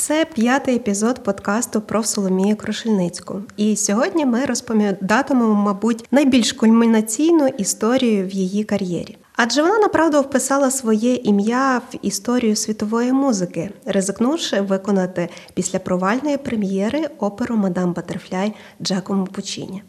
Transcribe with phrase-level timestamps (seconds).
[0.00, 3.42] Це п'ятий епізод подкасту про Соломію Крушельницьку.
[3.56, 9.18] І сьогодні ми розповідатимемо, мабуть, найбільш кульмінаційну історію в її кар'єрі.
[9.36, 17.08] Адже вона направду вписала своє ім'я в історію світової музики, ризикнувши виконати після провальної прем'єри
[17.18, 19.82] оперу Мадам Батерфляй Джакому Пучіні.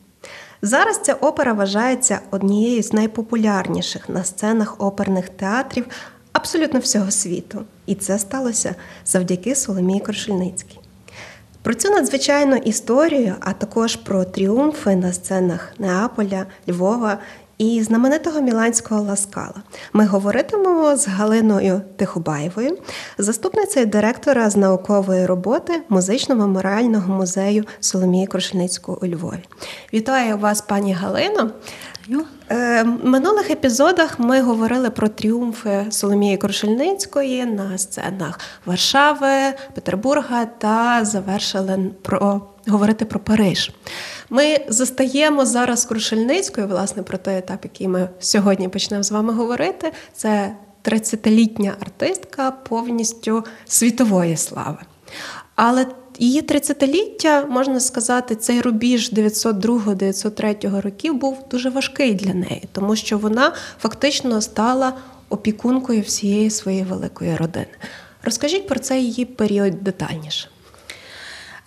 [0.62, 5.86] Зараз ця опера вважається однією з найпопулярніших на сценах оперних театрів
[6.34, 7.62] абсолютно всього світу.
[7.86, 10.80] І це сталося завдяки Соломії Крушельницькій.
[11.64, 17.18] Про цю надзвичайну історію, а також про тріумфи на сценах Неаполя, Львова
[17.62, 19.56] і знаменитого Міланського ласкала.
[19.94, 22.78] Ми говоритимемо з Галиною Тихобаєвою,
[23.18, 29.44] заступницею директора з наукової роботи музично-меморіального музею Соломії Крушельницької у Львові.
[29.94, 31.52] Вітаю вас, пані Галино.
[32.52, 41.06] Е, в минулих епізодах ми говорили про тріумфи Соломії Крушельницької на сценах Варшави, Петербурга та
[41.06, 43.72] завершили про говорити про Париж.
[44.30, 49.92] Ми застаємо зараз Крушельницькою, власне, про той етап, який ми сьогодні почнемо з вами говорити.
[50.14, 54.78] Це 30-літня артистка повністю світової слави.
[55.56, 55.86] Але
[56.20, 63.18] Її 30-ліття, можна сказати, цей рубіж 902-903 років був дуже важкий для неї, тому що
[63.18, 64.94] вона фактично стала
[65.30, 67.68] опікункою всієї своєї великої родини.
[68.24, 70.48] Розкажіть про цей її період детальніше.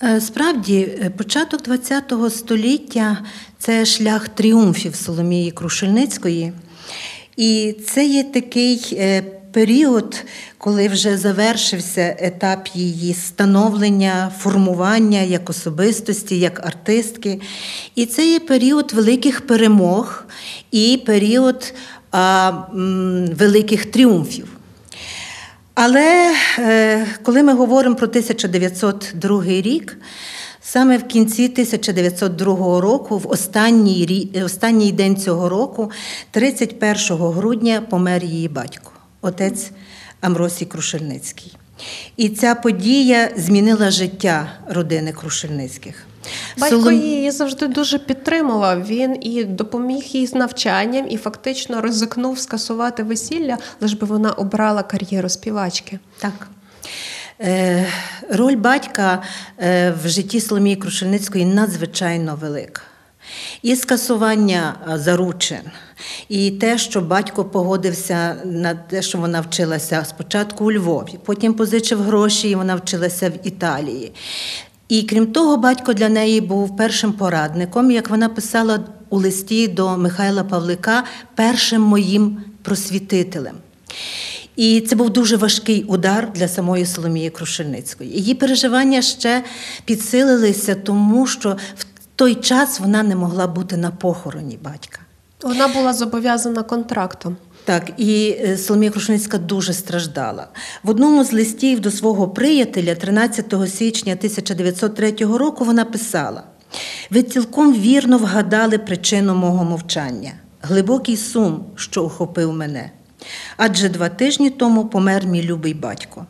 [0.03, 3.19] Е, справді, е, початок ХХ століття
[3.59, 6.53] це шлях тріумфів Соломії Крушельницької.
[7.37, 10.25] І це є такий е, період,
[10.59, 17.41] коли вже завершився етап її становлення, формування як особистості, як артистки.
[17.95, 20.25] І це є період великих перемог
[20.71, 21.75] і період
[22.11, 24.49] а, м, великих тріумфів.
[25.75, 29.97] Але е, коли ми говоримо про 1902 рік,
[30.63, 35.91] саме в кінці 1902 року, в останній останній день цього року,
[36.31, 38.94] 31 грудня, помер її батько
[39.25, 39.71] отець
[40.21, 41.57] Амросій Крушельницький.
[42.17, 46.07] І ця подія змінила життя родини Крушельницьких.
[46.59, 46.95] Батько Солом...
[46.95, 48.87] її завжди дуже підтримував.
[48.87, 54.83] Він і допоміг їй з навчанням, і фактично ризикнув скасувати весілля, лиш би вона обрала
[54.83, 55.99] кар'єру співачки.
[56.19, 56.49] Так.
[57.41, 57.87] Е,
[58.31, 59.23] Роль батька
[59.59, 62.83] е, в житті Соломії Крушельницької надзвичайно велика.
[63.63, 65.61] І скасування заручин,
[66.29, 72.03] і те, що батько погодився на те, що вона вчилася спочатку у Львові, потім позичив
[72.03, 74.13] гроші, і вона вчилася в Італії.
[74.89, 78.81] І крім того, батько для неї був першим порадником, як вона писала
[79.11, 81.05] у листі до Михайла Павлика,
[81.35, 83.55] першим моїм просвітителем.
[84.57, 88.11] І це був дуже важкий удар для самої Соломії Крушельницької.
[88.11, 89.45] Її переживання ще
[89.85, 91.85] підсилилися, тому що в
[92.17, 95.01] той час вона не могла бути на похороні батька.
[95.43, 97.37] Вона була зобов'язана контрактом.
[97.65, 100.49] Так, і е, Соломія Крушницька дуже страждала.
[100.83, 106.43] В одному з листів до свого приятеля, 13 січня 1903 року, вона писала:
[107.11, 110.33] ви цілком вірно вгадали причину мого мовчання,
[110.63, 112.91] глибокий сум, що охопив мене.
[113.57, 116.27] Адже два тижні тому помер мій любий батько.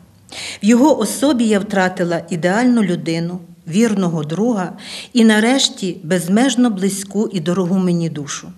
[0.63, 4.77] В його особі я втратила ідеальну людину, вірного друга
[5.13, 8.51] і, нарешті, безмежно близьку і дорогу мені душу.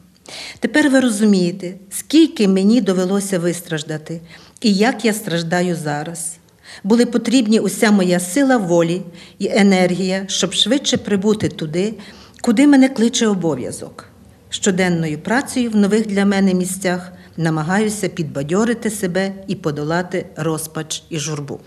[0.60, 4.22] Тепер ви розумієте, скільки мені довелося вистраждати
[4.62, 6.38] і як я страждаю зараз.
[6.84, 9.02] Були потрібні уся моя сила волі
[9.40, 11.94] і енергія, щоб швидше прибути туди,
[12.42, 14.06] куди мене кличе обов'язок.
[14.50, 21.60] Щоденною працею в нових для мене місцях намагаюся підбадьорити себе і подолати розпач і журбу.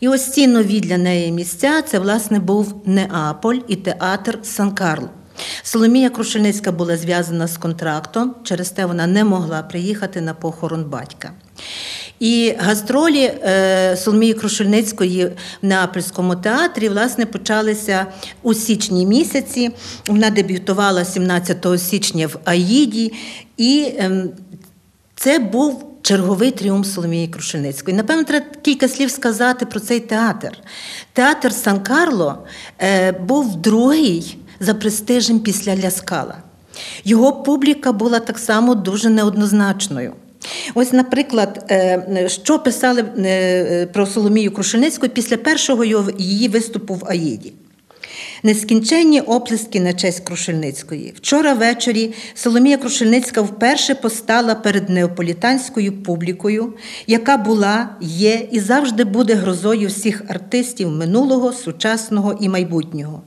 [0.00, 5.08] І ось ці нові для неї місця це, власне, був Неаполь і театр Сан Карло.
[5.62, 11.32] Соломія Крушельницька була зв'язана з контрактом, через те вона не могла приїхати на похорон батька.
[12.20, 18.06] І гастролі е, Соломії Крушельницької в Неапольському театрі власне почалися
[18.42, 19.70] у січні місяці.
[20.06, 23.12] Вона дебютувала 17 січня в Аїді
[23.56, 24.30] і ем,
[25.14, 27.96] Це був черговий тріумф Соломії Крушельницької.
[27.96, 30.58] Напевно, треба кілька слів сказати про цей театр.
[31.12, 32.46] Театр Сан Карло
[32.78, 36.36] е, був другий за престижем після Ляскала.
[37.04, 40.12] Його публіка була так само дуже неоднозначною.
[40.74, 45.84] Ось, наприклад, е, що писали е, про Соломію Крушельницьку після першого
[46.18, 47.52] її виступу в Аїді.
[48.42, 51.12] Нескінченні оплески на честь Крушельницької.
[51.16, 56.72] Вчора ввечері Соломія Крушельницька вперше постала перед неаполітанською публікою,
[57.06, 63.22] яка була, є і завжди буде грозою всіх артистів минулого, сучасного і майбутнього.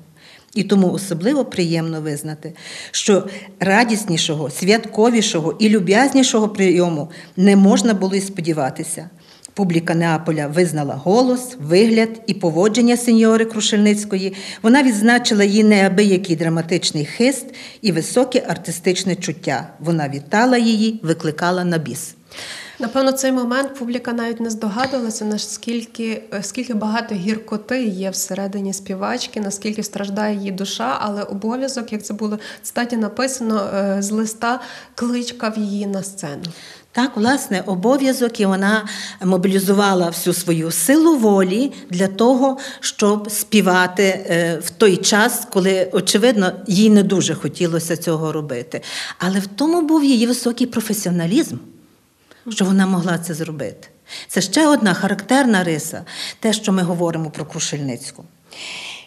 [0.55, 2.53] І тому особливо приємно визнати,
[2.91, 3.27] що
[3.59, 9.09] радіснішого, святковішого і люб'язнішого прийому не можна було й сподіватися.
[9.53, 14.33] Публіка Неаполя визнала голос, вигляд і поводження сеньори Крушельницької.
[14.61, 17.45] Вона відзначила її неабиякий драматичний хист
[17.81, 19.67] і високе артистичне чуття.
[19.79, 22.15] Вона вітала її, викликала на біс.
[22.81, 29.83] Напевно, цей момент публіка навіть не здогадувалася, наскільки скільки багато гіркоти є всередині співачки, наскільки
[29.83, 34.59] страждає її душа, але обов'язок, як це було статі написано е, з листа,
[34.95, 36.43] кличка в її на сцену.
[36.93, 38.85] Так, власне, обов'язок і вона
[39.23, 46.51] мобілізувала всю свою силу волі для того, щоб співати е, в той час, коли, очевидно,
[46.67, 48.81] їй не дуже хотілося цього робити.
[49.17, 51.57] Але в тому був її високий професіоналізм,
[52.49, 53.87] що вона могла це зробити.
[54.27, 56.05] Це ще одна характерна риса,
[56.39, 58.23] те, що ми говоримо про Крушельницьку.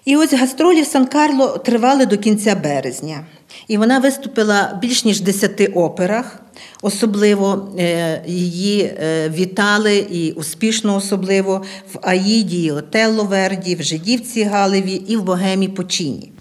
[0.05, 3.27] І ось гастролі в Сан-Карло тривали до кінця березня.
[3.69, 6.41] І вона виступила більш ніж в десяти операх.
[6.83, 11.63] Особливо е, її е, вітали і успішно, особливо
[11.95, 16.33] в Аїді, Отелло Верді, в Жидівці Галеві і в Богемі Почині.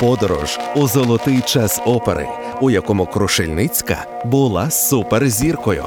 [0.00, 2.28] Подорож у золотий час опери,
[2.60, 5.84] у якому Крушельницька була суперзіркою.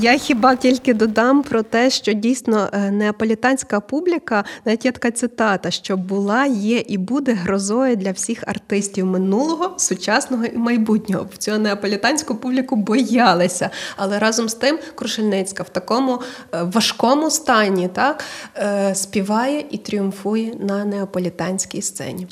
[0.00, 5.70] Я хіба тільки додам про те, що дійсно е, неаполітанська публіка, навіть є така цитата,
[5.70, 11.26] що була, є і буде грозою для всіх артистів минулого, сучасного і майбутнього.
[11.32, 13.70] В цю неаполітанську публіку боялися.
[13.96, 16.20] Але разом з тим Крушельницька в такому
[16.54, 18.24] е, важкому стані так
[18.56, 22.26] е, співає і тріумфує на неаполітанській сцені.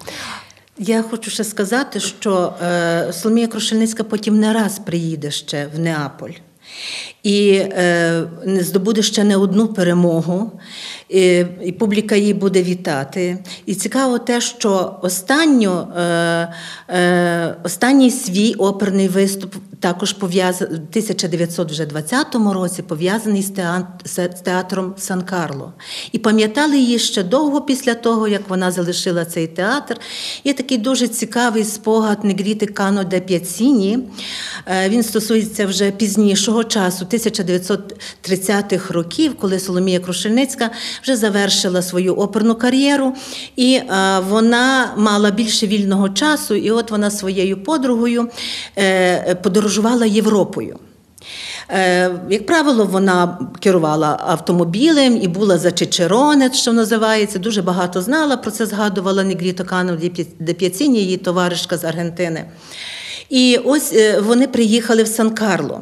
[0.79, 2.55] Я хочу ще сказати, що
[3.13, 6.33] Соломія Крушельницька потім не раз приїде ще в Неаполь
[7.23, 10.53] і е, здобуде ще не одну перемогу,
[11.09, 13.39] і, і публіка її буде вітати.
[13.67, 16.55] І цікаво те, що останню, е,
[16.89, 23.43] е, останній свій оперний виступ також пов'язаний в 1920 році пов'язаний
[24.05, 25.73] з театром Сан Карло.
[26.13, 29.97] І пам'ятали її ще довго після того, як вона залишила цей театр.
[30.45, 33.99] Є такий дуже цікавий спогад Негріти Кано де П'яціні.
[34.67, 40.71] Е, він стосується вже пізнішого часу, 1930-х років, коли Соломія Крушельницька
[41.03, 43.15] вже завершила свою оперну кар'єру,
[43.57, 43.85] і е,
[44.29, 48.29] вона мала більше вільного часу, і от вона своєю подругою
[48.79, 50.79] е, подорожувала Європою.
[52.31, 57.39] Як правило, вона керувала автомобілем і була за Чичеронець, що називається.
[57.39, 59.97] Дуже багато знала про це згадувала Негріто Канов
[60.39, 62.45] де П'яціні, її товаришка з Аргентини.
[63.29, 65.81] І ось е, вони приїхали в Сан-Карло.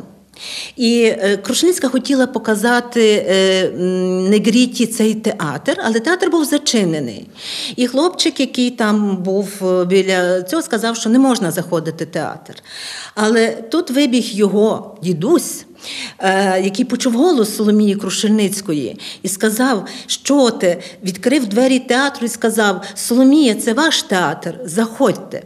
[0.77, 3.71] І е, Крушницька хотіла показати е,
[4.31, 7.27] Негріті цей театр, але театр був зачинений.
[7.77, 9.49] І хлопчик, який там був
[9.87, 12.55] біля цього, сказав, що не можна заходити в театр.
[13.15, 15.65] Але тут вибіг його дідусь.
[16.63, 23.55] Який почув голос Соломії Крушельницької і сказав, що ти відкрив двері театру і сказав: Соломія,
[23.55, 25.43] це ваш театр, заходьте.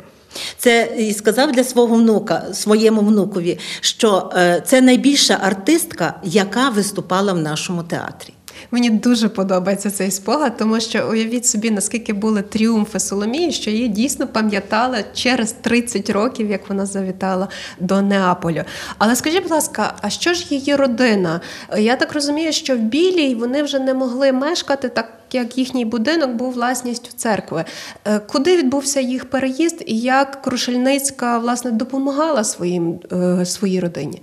[0.59, 7.33] Це і сказав для свого внука, своєму внукові, що е, це найбільша артистка, яка виступала
[7.33, 8.35] в нашому театрі.
[8.71, 13.89] Мені дуже подобається цей спогад, тому що уявіть собі, наскільки були тріумфи Соломії, що її
[13.89, 17.49] дійсно пам'ятали через 30 років, як вона завітала
[17.81, 18.63] до Неаполю.
[18.99, 21.41] Але скажіть, будь ласка, а що ж її родина?
[21.79, 25.11] Я так розумію, що в Білій вони вже не могли мешкати так.
[25.33, 27.65] Як їхній будинок був власністю церкви,
[28.05, 34.23] е, куди відбувся їх переїзд, і як Крушельницька власне допомагала своїм, е, своїй родині?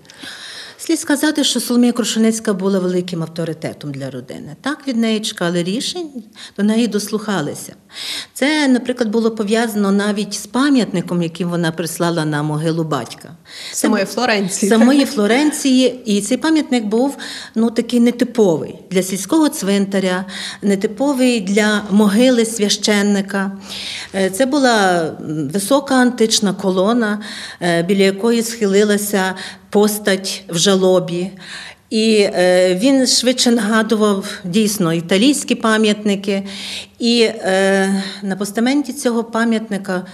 [0.86, 4.56] Слід сказати, що Соломія Крушеницька була великим авторитетом для родини.
[4.62, 6.10] Так від неї чекали рішень,
[6.58, 7.74] до неї дослухалися.
[8.34, 13.30] Це, наприклад, було пов'язано навіть з пам'ятником, яким вона прислала на могилу батька.
[13.72, 14.70] Самої Флоренції.
[14.70, 16.02] Самої Флоренції.
[16.06, 17.18] І цей пам'ятник був
[17.56, 20.26] ну, такий нетиповий для сільського цвинтаря,
[20.62, 23.52] нетиповий для могили священника.
[24.16, 25.06] Е, Це була
[25.54, 27.22] висока антична колона,
[27.62, 29.36] е, біля якої схилилася
[29.72, 31.32] постать в жалобі.
[31.90, 36.48] І е, він швидше нагадував дійсно італійські пам'ятники.
[37.00, 40.06] І е, на постаменті цього пам'ятника,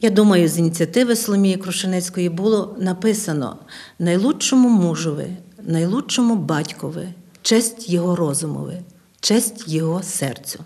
[0.00, 3.56] я думаю, з ініціативи Соломії Крушеницької було написано
[3.98, 5.26] найлучшому мужові,
[5.62, 7.08] найлучшому батькові,
[7.42, 8.76] честь його розумові,
[9.20, 10.64] честь його серцю.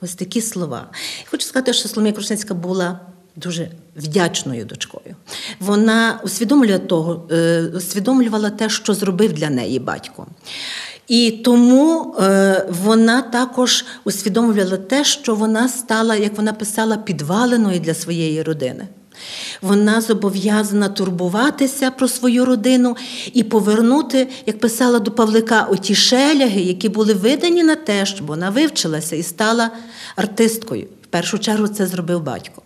[0.00, 0.90] Ось такі слова.
[1.30, 3.00] Хочу сказати, що Соломія Крушницька була
[3.36, 5.16] дуже вдячною дочкою.
[5.60, 10.26] Вона усвідомлювала, того, е, усвідомлювала те, що зробив для неї батько.
[11.08, 17.94] І тому е, вона також усвідомлювала те, що вона стала, як вона писала, підваленою для
[17.94, 18.88] своєї родини.
[19.62, 22.96] Вона зобов'язана турбуватися про свою родину
[23.32, 28.50] і повернути, як писала до Павлика, оті шеляги, які були видані на те, щоб вона
[28.50, 29.70] вивчилася і стала
[30.16, 30.86] артисткою.
[31.02, 32.63] В першу чергу це зробив батько.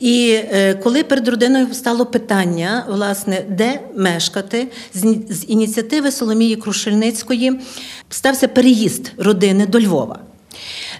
[0.00, 7.60] І е, коли перед родиною стало питання, власне, де мешкати, з, ініціативи Соломії Крушельницької
[8.10, 10.18] стався переїзд родини до Львова.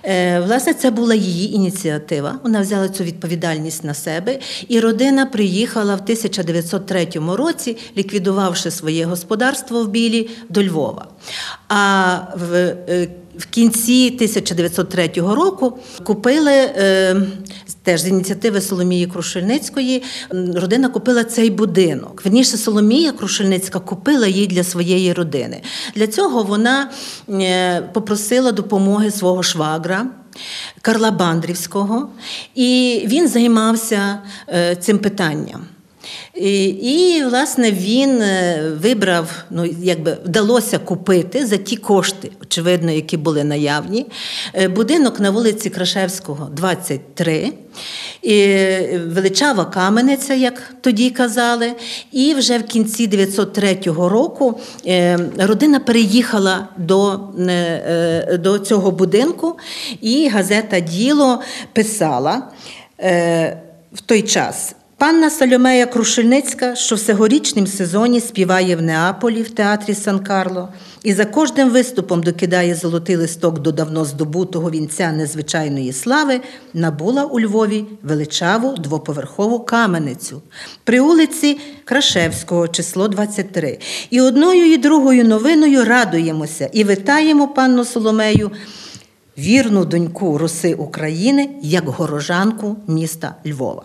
[0.02, 2.38] Е, Власне, це була її ініціатива.
[2.42, 4.38] Вона взяла цю відповідальність на себе,
[4.68, 11.08] і родина приїхала в 1903 році, ліквідувавши своє господарство в Білі до Львова.
[11.68, 12.54] А в,
[12.88, 17.16] е, в кінці 1903 року купили е,
[17.82, 20.02] теж з ініціативи Соломії Крушельницької.
[20.54, 22.24] Родина купила цей будинок.
[22.24, 25.62] Верніше, Соломія Крушельницька купила її для своєї родини.
[25.94, 26.90] Для цього вона
[27.30, 30.06] е, попросила допомоги свого швагра.
[30.82, 32.08] Карла Бандрівського,
[32.54, 34.18] і він займався
[34.48, 35.66] е, цим питанням.
[36.34, 43.44] І, власне, він е, вибрав, ну, якби вдалося купити за ті кошти, очевидно, які були
[43.44, 44.06] наявні,
[44.54, 47.52] е, будинок на вулиці Крашевського, 23,
[48.22, 51.72] і е, величава камениця, як тоді казали.
[52.12, 54.60] І вже в кінці 903 року
[55.38, 57.20] родина переїхала до,
[58.38, 59.58] до цього будинку,
[60.00, 61.40] і газета Діло
[61.72, 62.42] писала
[63.92, 64.74] в той час.
[64.98, 70.68] Панна Сальомея Крушельницька, що в цьогорічнім сезоні співає в Неаполі в театрі Сан-Карло,
[71.02, 76.40] і за кожним виступом докидає золотий листок до давно здобутого вінця незвичайної слави,
[76.74, 80.42] набула у Львові величаву двоповерхову каменицю
[80.84, 83.78] при вулиці Крашевського, число 23.
[84.10, 88.50] І одною і другою новиною радуємося і витаємо панну Соломею
[89.38, 93.84] вірну доньку Руси України як горожанку міста Львова.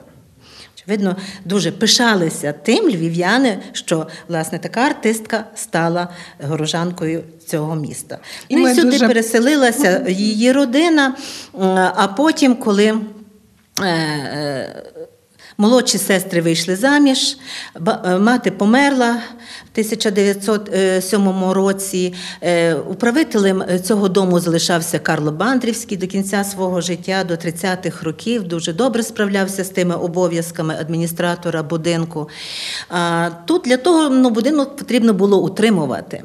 [0.87, 6.07] Очевидно, дуже пишалися тим львів'яни, що власне така артистка стала
[6.43, 8.17] горожанкою цього міста.
[8.49, 11.15] І ну, і сюди дуже- переселилася її родина.
[11.95, 14.83] А потім, коли е, е,
[15.57, 17.37] молодші сестри вийшли заміж,
[18.05, 19.21] е, мати померла
[19.73, 22.13] 1907 році.
[22.41, 28.43] Е, Управителем цього дому залишався Карло Бандрівський до кінця свого життя, до 30-х років.
[28.43, 32.29] Дуже добре справлявся з тими обов'язками адміністратора будинку.
[33.45, 36.23] Тут для того ну, будинок потрібно було утримувати.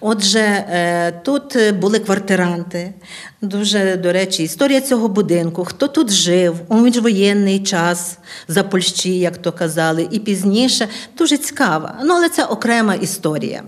[0.00, 2.94] Отже, е, тут були квартиранти.
[3.42, 9.36] Дуже, до речі, історія цього будинку, хто тут жив у міжвоєнний час за Польщі, як
[9.38, 10.88] то казали, і пізніше
[11.18, 11.98] дуже цікава.
[12.04, 13.62] Ну, але це окрема історія.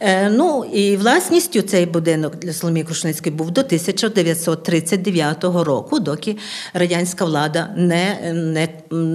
[0.00, 6.36] Е, ну і власністю цей будинок для Соломії Крушницької був до 1939 року, доки
[6.74, 8.68] радянська влада не, не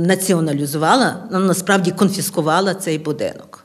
[0.05, 3.64] націоналізувала, насправді конфіскувала цей будинок.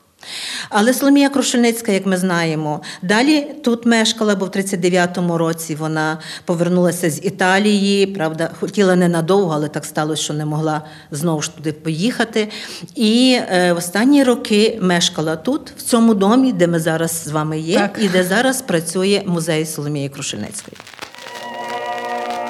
[0.69, 7.09] Але Соломія Крушельницька, як ми знаємо, далі тут мешкала, бо в 39-му році вона повернулася
[7.09, 8.05] з Італії.
[8.05, 12.47] Правда, хотіла ненадовго, але так сталося, що не могла знову ж туди поїхати.
[12.95, 17.77] І е, останні роки мешкала тут, в цьому домі, де ми зараз з вами є,
[17.77, 17.99] Так.
[18.01, 20.77] і де зараз працює музей Соломії Крушельницької.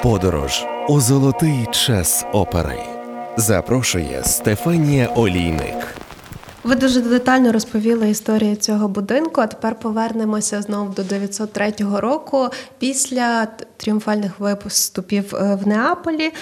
[0.02, 2.78] Подорож у золотий час опери.
[3.36, 5.96] Запрошує Стефанія Олійник.
[6.64, 9.40] Ви дуже детально розповіли історію цього будинку.
[9.40, 12.48] А тепер повернемося знову до 903 року.
[12.78, 16.32] Після тріумфальних виступів е, в Неаполі.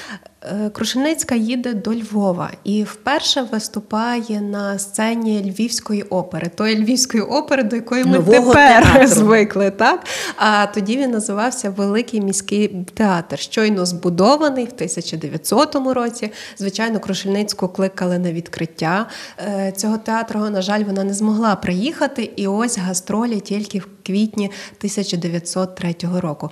[0.43, 7.63] Е, Крушельницька їде до Львова і вперше виступає на сцені Львівської опери, тої Львівської опери,
[7.63, 9.07] до якої ми Нового тепер театру.
[9.15, 9.71] звикли.
[9.71, 10.07] Так
[10.37, 16.33] а тоді він називався Великий міський театр, щойно збудований в 1900 році.
[16.59, 19.07] Звичайно, Крушельницьку кликали на відкриття
[19.39, 20.41] е, цього театру.
[20.41, 26.51] На жаль, вона не змогла приїхати, і ось гастролі тільки в квітні 1903 року.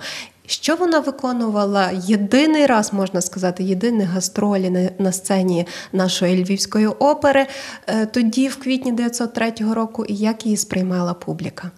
[0.49, 7.47] Що вона виконувала єдиний раз, можна сказати, єдиний гастролі на, сцені нашої львівської опери
[7.87, 11.71] е, тоді, в квітні 1903 року, і як її сприймала публіка?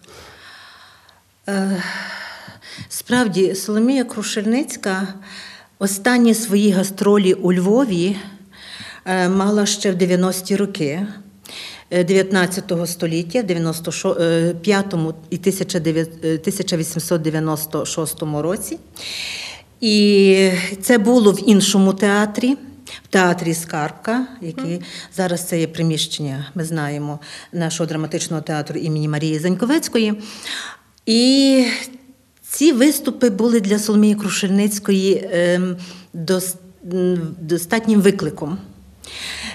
[1.49, 1.83] Е,
[2.89, 5.07] Справді, Соломія Крушельницька
[5.79, 8.17] останні свої гастролі у Львові
[9.05, 11.07] е, мала ще в 90-ті роки.
[11.91, 14.93] Е, 19 століття, в 95
[15.29, 18.77] і 1900 е, 1896 році.
[19.81, 22.57] І це було в іншому театрі,
[23.03, 24.81] в театрі Скарбка, який
[25.15, 27.19] зараз це є приміщення, ми знаємо,
[27.53, 30.13] нашого драматичного театру імені Марії Заньковецької.
[31.05, 31.65] І
[32.41, 35.77] ці виступи були для Соломії Крушельницької ем,
[37.41, 38.57] достатнім викликом.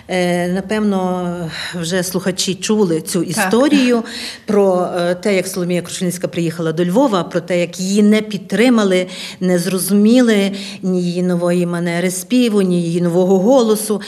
[0.08, 4.02] Е, Напевно, вже слухачі чули цю історію
[4.46, 9.06] про е, те, як Соломія Крушельницька приїхала до Львова, про те, як її не підтримали,
[9.40, 14.00] не зрозуміли ні її нової манери співу, ні її нового голосу.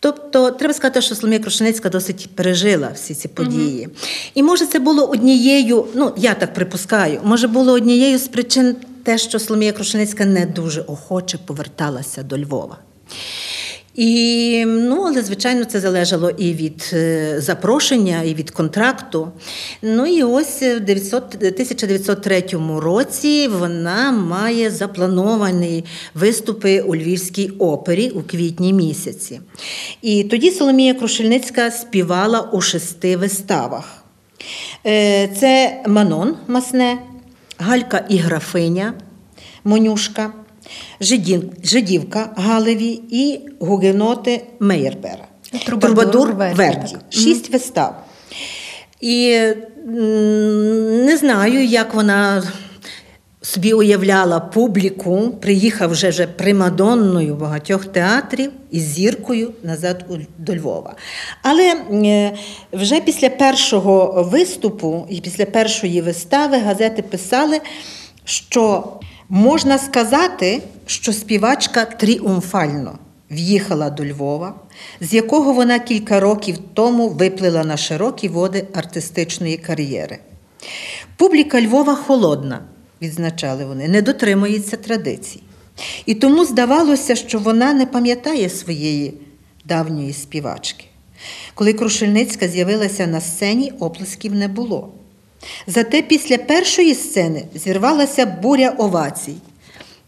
[0.00, 3.88] Тобто, треба сказати, що Соломія Крушеницька досить пережила всі ці події.
[4.34, 9.18] І може це було однією, ну я так припускаю, може було однією з причин те,
[9.18, 12.78] що Соломія Крушеницька не дуже охоче поверталася до Львова.
[13.94, 19.32] І, ну, але, звичайно, це залежало і від е, запрошення, і від контракту.
[19.82, 22.44] Ну і ось в 900 1903
[22.78, 25.84] році вона має заплановані
[26.14, 29.40] виступи у Львівській опері у квітні місяці.
[30.02, 34.04] І тоді Соломія Крушельницька співала у шести виставах.
[34.86, 36.98] Е, Це Манон Масне,
[37.58, 38.94] Галька і графиня
[39.64, 40.32] Монюшка.
[41.00, 45.26] Жидін, Жидівка Галеві і Гугеноти Мейербера.
[45.66, 46.96] Трубадур Верді.
[47.10, 48.04] Шість вистав.
[49.00, 49.40] І
[51.06, 52.42] не знаю, як вона
[53.42, 60.04] собі уявляла публіку, приїхав вже, вже примадонною багатьох театрів із зіркою назад
[60.38, 60.94] до Львова.
[61.42, 62.32] Але е,
[62.72, 67.60] вже після першого виступу і після першої вистави газети писали,
[68.24, 68.84] що
[69.32, 72.98] можна сказати, що співачка тріумфально
[73.30, 74.54] в'їхала до Львова,
[75.00, 80.18] з якого вона кілька років тому виплила на широкі води артистичної кар'єри.
[81.16, 82.60] Публіка Львова холодна,
[83.02, 85.42] відзначали вони, не дотримується традицій.
[86.06, 89.14] І тому здавалося, що вона не пам'ятає своєї
[89.64, 90.84] давньої співачки.
[91.54, 94.92] Коли Крушельницька з'явилася на сцені, оплесків не було.
[95.66, 99.36] Зате після першої сцени зірвалася буря овацій.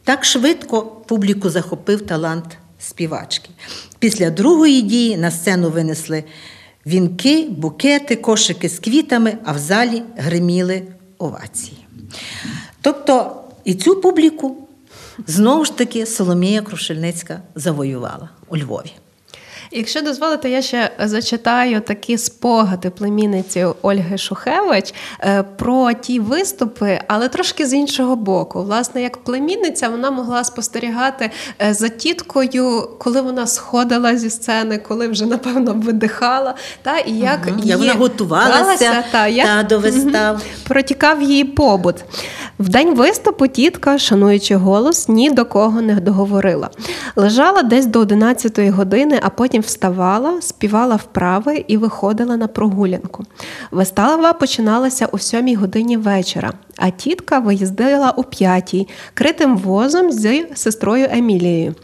[0.04, 3.50] Так швидко публіку захопив талант співачки.
[3.98, 6.24] Після другої дії на сцену винесли
[6.86, 10.82] вінки, букети, кошики з квітами, а в залі гриміли
[11.18, 11.86] овації.
[12.80, 14.56] Тобто і цю публіку
[15.26, 18.92] знову ж таки Соломія Крушельницька завоювала у Львові.
[19.76, 27.28] Якщо дозволите, я ще зачитаю такі спогади племінниці Ольги Шухевич е, про ті виступи, але
[27.28, 28.62] трошки з іншого боку.
[28.62, 31.30] Власне, як племінниця, вона могла спостерігати
[31.62, 37.40] е, за тіткою, коли вона сходила зі сцени, коли вже напевно видихала, та і як
[37.48, 40.42] Ага, її вона готувалася, та, як, та, до вистав.
[40.68, 41.96] Протікав її побут.
[42.58, 46.70] В день виступу тітка, шануючи голос, ні до кого не договорила.
[47.16, 53.24] Лежала десь до 11 години, а потім вставала, співала вправи і виходила на прогулянку.
[53.70, 58.74] Вистава починалася о 7 годині вечора, а тітка виїздила о 5
[59.14, 61.74] критим возом з сестрою Емілією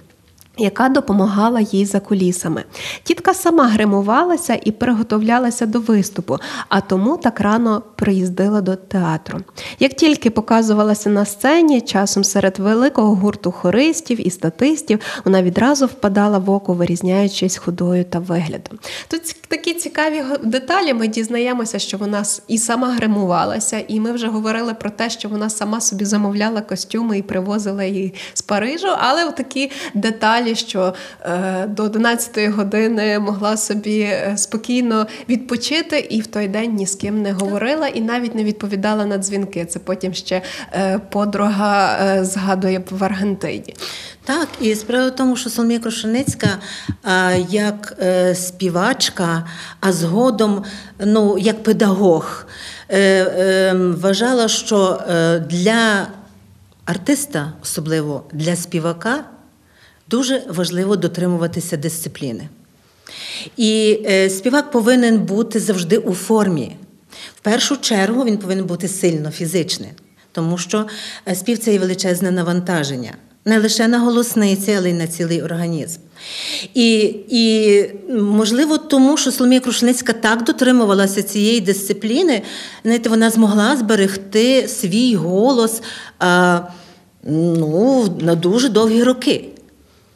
[0.61, 2.65] яка допомагала їй за кулісами.
[3.03, 9.41] Тітка сама гримувалася і приготовлялася до виступу, а тому так рано приїздила до театру.
[9.79, 16.39] Як тільки показувалася на сцені, часом серед великого гурту хористів і статистів, вона відразу впадала
[16.39, 18.79] в око, вирізняючись худою та виглядом.
[19.09, 20.95] Тут такі цікаві деталі.
[20.95, 25.51] Ми дізнаємося, що вона і сама гримувалася, і ми вже говорили про те, що вона
[25.51, 31.67] сама собі замовляла костюми і привозила їх з Парижу, але такі деталі залі, що е,
[31.67, 37.23] до 11 години могла собі е, спокійно відпочити і в той день ні з ким
[37.23, 39.65] не говорила і навіть не відповідала на дзвінки.
[39.65, 43.75] Це потім ще е, подруга згадує в Аргентині.
[44.25, 46.49] Так, і справа в тому, що Соломія Крушеницька
[47.49, 47.97] як
[48.35, 49.47] співачка,
[49.81, 50.65] а згодом
[50.99, 52.47] ну, як педагог,
[52.91, 55.01] е, вважала, що
[55.51, 56.07] для
[56.85, 59.25] артиста, особливо для співака,
[60.11, 62.49] дуже важливо дотримуватися дисципліни.
[63.57, 66.77] І е, співак повинен бути завжди у формі.
[67.37, 69.91] В першу чергу він повинен бути сильно фізичним,
[70.33, 70.87] тому що
[71.29, 73.13] е, спів це є величезне навантаження.
[73.45, 76.01] Не лише на голосниці, але й на цілий організм.
[76.75, 82.43] І, і можливо, тому що Соломія Крушницька так дотримувалася цієї дисципліни,
[82.83, 85.83] знаєте, вона змогла зберегти свій голос
[86.19, 86.61] а,
[87.25, 89.49] ну, на дуже довгі роки.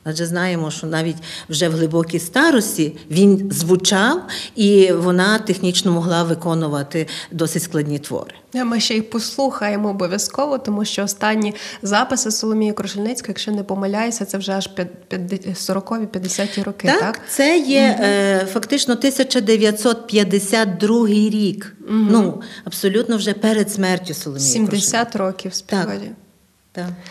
[0.04, 1.16] Адже знаємо, що навіть
[1.48, 4.22] вже в глибокій старості він звучав,
[4.56, 8.34] і вона технічно могла виконувати досить складні твори.
[8.54, 14.38] Ми ще й послухаємо обов'язково, тому що останні записи Соломії Крушельницької, якщо не помиляюся, це
[14.38, 14.70] вже аж
[15.10, 16.88] 40-50-ті роки.
[16.88, 17.20] Так, так?
[17.28, 18.06] це є угу.
[18.52, 21.76] фактично 1952 рік.
[21.88, 21.98] Угу.
[22.10, 26.06] Ну абсолютно вже перед смертю Соломії 70 років співаді.
[26.06, 26.14] Так.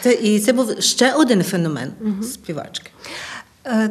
[0.01, 2.23] Це, І це був ще один феномен угу.
[2.23, 2.91] співачки.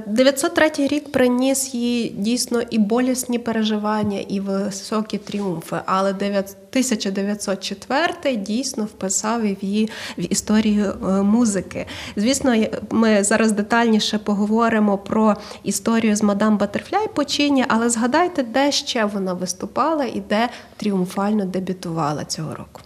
[0.07, 5.77] 903 е, рік приніс їй дійсно і болісні переживання, і високі тріумфи.
[5.87, 11.87] Але 1904 дійсно вписав її в історію е, музики.
[12.17, 19.05] Звісно, ми зараз детальніше поговоримо про історію з мадам Батерфляй Почині, але згадайте, де ще
[19.05, 22.81] вона виступала і де тріумфально дебютувала цього року.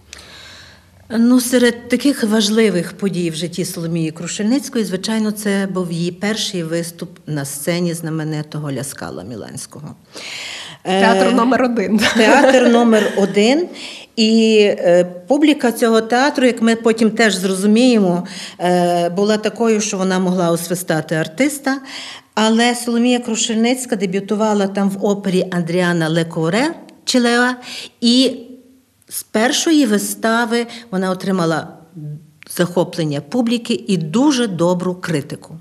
[1.09, 7.09] Ну, серед таких важливих подій в житті Соломії Крушельницької, звичайно, це був її перший виступ
[7.27, 9.95] на сцені знаменитого Ляскала Міланського.
[10.83, 11.99] Театр номер один.
[12.17, 13.67] Театр номер один.
[14.15, 18.27] І е, публіка цього театру, як ми потім теж зрозуміємо,
[18.59, 21.77] е, була такою, що вона могла освистати артиста.
[22.33, 26.73] Але Соломія Крушельницька дебютувала там в опері Андріана Лекоре
[27.05, 27.55] Чилеа
[28.01, 28.46] і
[29.09, 31.67] з першої вистави вона отримала
[32.49, 35.57] захоплення публіки і дуже добру критику.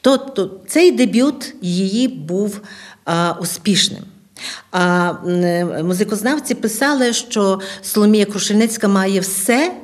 [0.00, 2.60] Тобто цей дебют її був
[3.04, 4.02] а, успішним.
[4.70, 5.12] А
[5.84, 9.74] музикознавці писали, що Соломія Крушельницька має все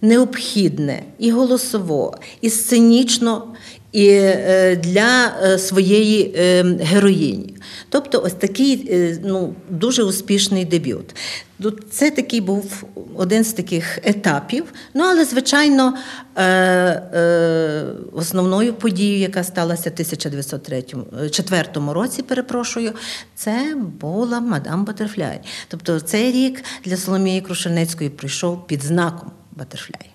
[0.00, 3.54] необхідне і голосово, і сценічно,
[3.92, 7.51] і е, для е, своєї е, героїні.
[7.92, 8.90] Тобто, ось такий
[9.24, 11.14] ну, дуже успішний дебют.
[11.90, 12.84] Це такий був
[13.16, 14.64] один з таких етапів.
[14.94, 15.94] Ну, але, звичайно,
[18.12, 22.92] основною подією, яка сталася в 1904 році, перепрошую,
[23.34, 25.40] це була мадам Батерфляй.
[25.68, 30.11] Тобто, цей рік для Соломії Крушельницької прийшов під знаком Батерфляй.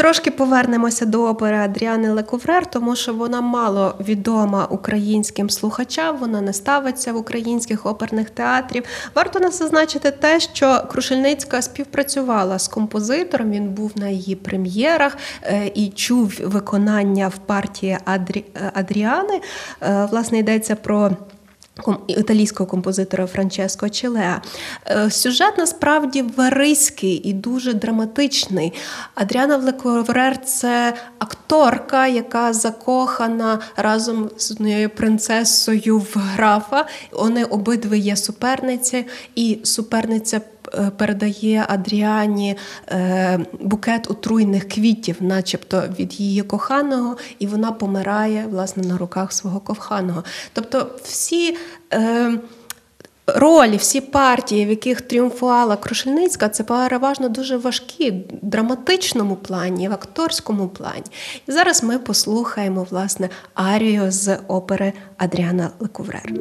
[0.00, 6.52] Трошки повернемося до опери Адріани Лековрер, тому що вона мало відома українським слухачам, вона не
[6.52, 8.84] ставиться в українських оперних театрів.
[9.14, 13.50] Варто нас зазначити те, що Крушельницька співпрацювала з композитором.
[13.50, 18.44] Він був на її прем'єрах е, і чув виконання в партії Адрі...
[18.74, 19.40] Адріани.
[19.82, 21.10] Е, власне йдеться про
[22.06, 24.42] італійського композитора Франческо Челеа.
[24.86, 28.72] Е, сюжет насправді варийський і дуже драматичний.
[29.14, 36.86] Адріана Влековрер це акторка, яка закохана разом з однією принцесою в графа.
[37.12, 40.40] Вони обидві є суперниці, і суперниця
[40.96, 42.56] передає Адріані
[42.88, 49.60] е, букет отруйних квітів, начебто від її коханого, і вона помирає власне на руках свого
[49.60, 50.24] коханого.
[50.52, 51.56] Тобто всі.
[51.92, 52.38] Е,
[53.36, 59.92] ролі, всі партії, в яких тріумфувала Крушельницька, це переважно дуже важкі в драматичному плані, в
[59.92, 61.04] акторському плані.
[61.48, 66.32] І зараз ми послухаємо власне арію з опери Адріана Лекуврер.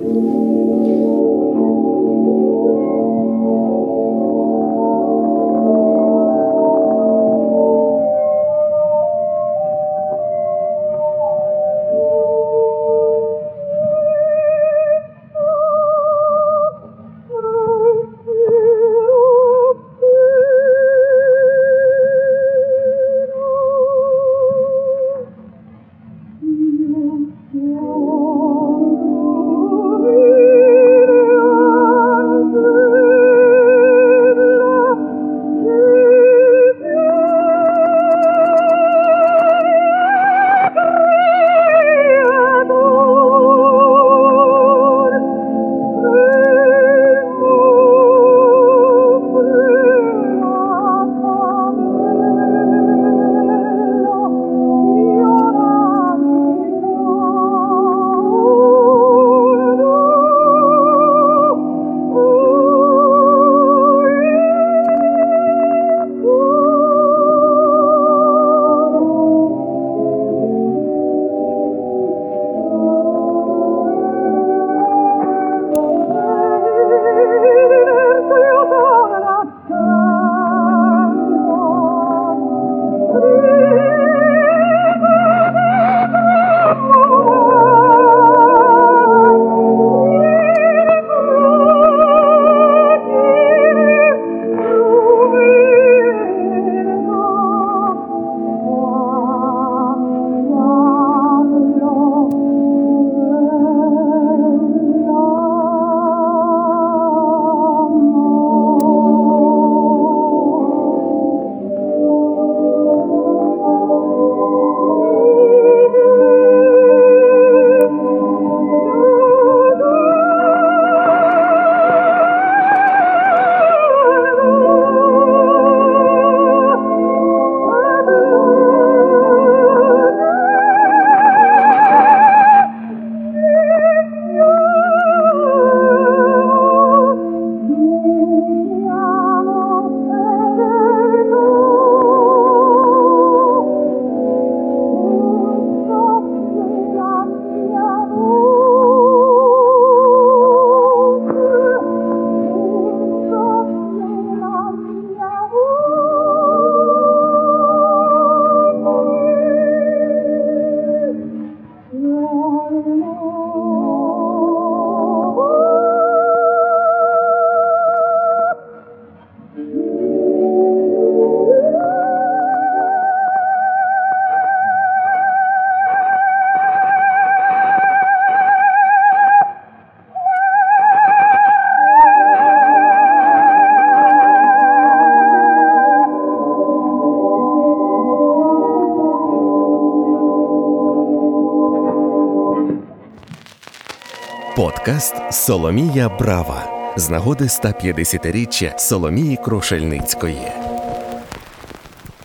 [194.90, 200.52] Подкаст Соломія Брава з нагоди 150-річчя Соломії Крушельницької.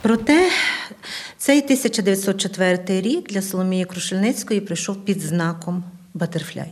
[0.01, 0.49] Проте
[1.37, 6.71] цей 1904 рік для Соломії Крушельницької прийшов під знаком Батерфляй.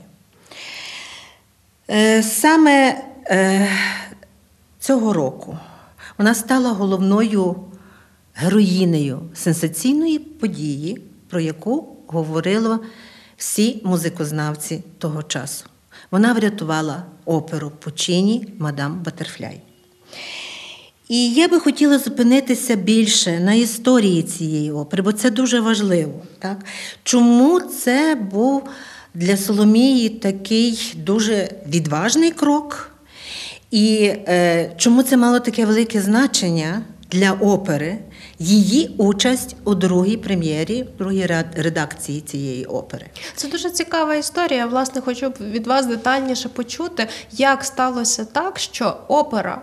[1.89, 3.67] Е, саме е,
[4.79, 5.57] цього року
[6.17, 7.55] вона стала головною
[8.33, 12.79] героїнею сенсаційної події, про яку говорили
[13.37, 15.65] всі музикознавці того часу.
[16.11, 19.61] Вона врятувала оперу Пучині Мадам Батерфляй.
[21.09, 26.21] І я би хотіла зупинитися більше на історії цієї опери, бо це дуже важливо.
[26.39, 26.65] Так?
[27.03, 28.63] Чому це був
[29.13, 32.91] для Соломії такий дуже відважний крок?
[33.71, 37.97] І е, чому це мало таке велике значення для опери,
[38.39, 43.05] її участь у другій прем'єрі, другій редакції цієї опери?
[43.35, 44.65] Це дуже цікава історія.
[44.65, 49.61] Власне, хочу від вас детальніше почути, як сталося так, що опера.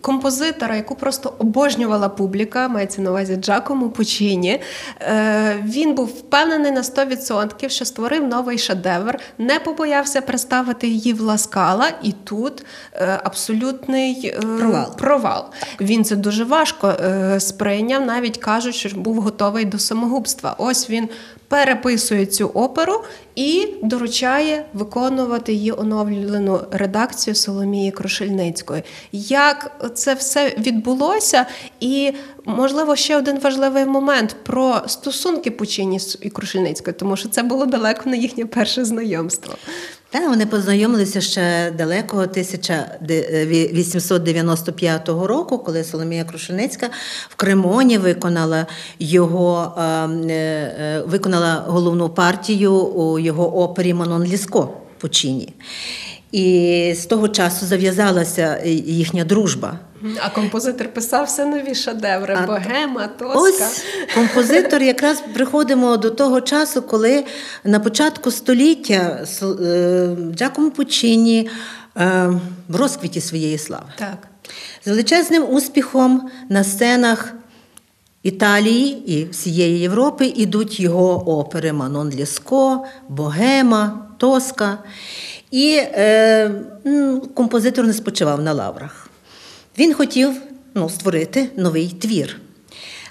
[0.00, 4.60] Композитора, яку просто обожнювала публіка, мається на увазі Джакому Пучіні.
[5.00, 11.20] Е, він був впевнений на 100%, що створив новий шедевр, не побоявся представити її в
[11.20, 14.96] Ласкала, і тут е, абсолютний е, провал.
[14.96, 15.44] провал.
[15.80, 16.94] Він це дуже важко
[17.38, 20.54] сприйняв, навіть кажуть, що був готовий до самогубства.
[20.58, 21.08] Ось він
[21.52, 28.82] переписує цю оперу і доручає виконувати її оновлену редакцію Соломії Крушельницької.
[29.12, 31.46] Як це все відбулося?
[31.80, 32.12] І,
[32.44, 38.10] можливо, ще один важливий момент про стосунки Пучині і Крушельницької, тому що це було далеко
[38.10, 39.54] не їхнє перше знайомство.
[40.12, 46.90] Так, вони познайомилися ще далеко 1895 року, коли Соломія Крушеницька
[47.28, 48.66] в Кремоні виконала
[48.98, 55.48] його е, виконала головну партію у його опері Манон Ліско Пучині.
[56.32, 59.78] І з того часу зав'язалася їхня дружба.
[60.20, 63.38] А композитор писав все нові шедеври, а, богема, тоска.
[63.38, 63.84] Ось
[64.14, 67.24] композитор якраз приходимо до того часу, коли
[67.64, 71.50] на початку століття е, Джакомо Пучині
[71.96, 72.30] е,
[72.68, 73.92] в розквіті своєї слави.
[73.98, 74.28] Так.
[74.84, 77.34] З величезним успіхом на сценах
[78.22, 84.78] Італії і всієї Європи ідуть його опери Манон Ліско, Богема, Тоска.
[85.50, 86.50] І е,
[87.34, 89.01] композитор не спочивав на лаврах.
[89.78, 90.30] Він хотів
[90.74, 92.40] ну, створити новий твір.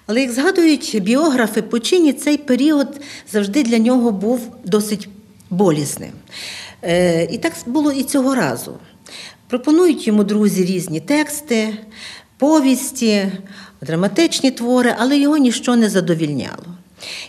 [0.07, 5.09] Але, як згадують біографи Почині, цей період завжди для нього був досить
[5.49, 6.11] болісним.
[6.83, 8.77] Е, і так було і цього разу.
[9.47, 11.73] Пропонують йому друзі різні тексти,
[12.37, 13.31] повісті,
[13.81, 16.65] драматичні твори, але його нічого не задовільняло.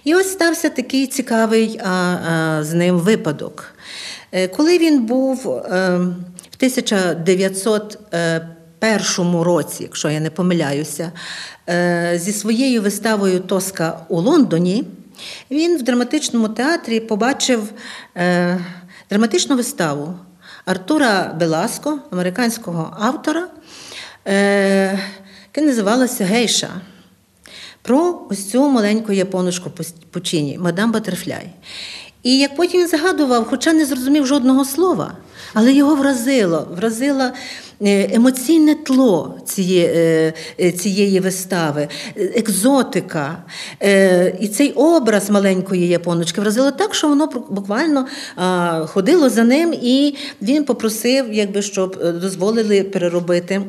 [0.05, 3.75] І ось стався такий цікавий а, а, з ним випадок.
[4.33, 6.17] Е, коли він був ем,
[6.51, 7.99] в 1900
[8.83, 11.13] 91-му році, якщо я не помиляюся,
[11.69, 14.85] е, зі своєю виставою Тоска у Лондоні,
[15.51, 17.73] він в драматичному театрі побачив
[18.17, 18.59] е,
[19.11, 20.15] драматичну виставу
[20.65, 23.49] Артура Беласко, американського автора,
[24.27, 24.99] е,
[25.55, 26.69] яка називалася Гейша.
[27.83, 29.71] Про ось цю маленьку японушку
[30.11, 31.51] Пучіні, мадам Батерфляй.
[32.23, 35.17] І як потім він згадував, хоча не зрозумів жодного слова,
[35.55, 37.33] але його вразило, вразила
[37.91, 43.45] емоційне тло цієї е, е, цієї вистави, екзотика.
[44.41, 48.07] І цей образ маленької японочки вразило так, що воно буквально
[48.87, 53.63] ходило за ним, і він попросив, якби, щоб дозволили переробити,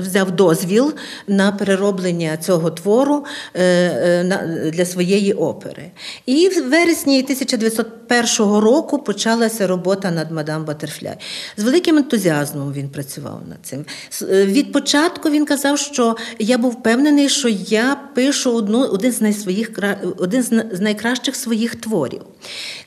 [0.00, 0.92] взяв дозвіл
[1.26, 3.24] на перероблення цього твору
[4.72, 5.90] для своєї опери.
[6.26, 11.16] І в вересні 1901 року почалася робота над мадам Батерфляй.
[11.56, 13.84] З великим ентузіазмом він працював над цим.
[14.22, 19.20] Е, від початку він казав, що я був впевнений, що я пишу одну, один з
[19.20, 19.70] найсвоїх,
[20.18, 22.22] один з найкращих своїх творів.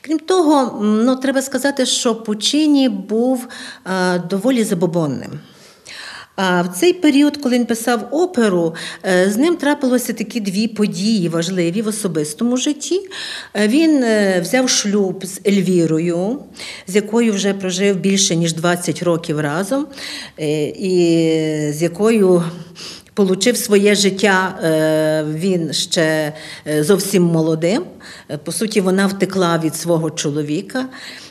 [0.00, 3.48] Крім того, ну, треба сказати, що Пучині був
[3.84, 5.40] а, доволі забобонним.
[6.36, 8.74] А в цей період, коли він писав оперу,
[9.06, 13.00] е, з ним трапилося такі дві події важливі в особистому житті.
[13.54, 16.38] Е, він е, взяв шлюб з Ельвірою,
[16.86, 19.86] з якою вже прожив більше ніж 20 років разом,
[20.78, 21.30] і
[21.70, 22.42] з якою
[23.16, 24.58] Получив своє життя
[25.34, 26.32] він ще
[26.80, 27.82] зовсім молодим.
[28.44, 30.86] По суті, вона втекла від свого чоловіка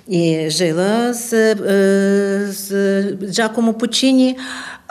[0.08, 1.56] і жила з
[2.54, 4.38] з Джакомо Пучині.